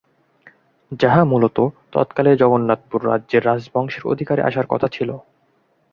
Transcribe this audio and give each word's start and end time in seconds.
যাহা 0.91 1.21
মূলত 1.23 1.57
তৎকালে 1.91 2.31
জগন্নাথপুর 2.35 2.99
রাজ্যের 3.05 3.45
রাজ্ 3.45 3.63
বংশের 3.73 4.03
অধিকারে 4.05 4.41
আসার 4.43 4.67
কথা 4.67 4.87
ছিল। 4.87 5.09